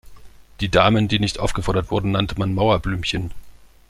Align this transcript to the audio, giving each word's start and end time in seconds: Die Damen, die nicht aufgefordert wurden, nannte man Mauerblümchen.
Die 0.61 0.69
Damen, 0.71 1.07
die 1.09 1.19
nicht 1.19 1.37
aufgefordert 1.39 1.91
wurden, 1.91 2.09
nannte 2.13 2.33
man 2.39 2.55
Mauerblümchen. 2.55 3.29